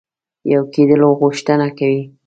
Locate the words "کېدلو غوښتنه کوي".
0.73-2.03